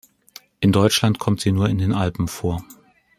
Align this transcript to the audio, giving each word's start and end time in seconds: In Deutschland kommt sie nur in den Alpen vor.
In 0.61 0.71
Deutschland 0.71 1.19
kommt 1.19 1.41
sie 1.41 1.51
nur 1.51 1.69
in 1.69 1.77
den 1.77 1.93
Alpen 1.93 2.27
vor. 2.27 2.63